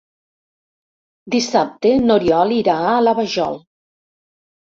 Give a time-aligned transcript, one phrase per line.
[1.35, 3.61] Dissabte n'Oriol irà a la Vajol.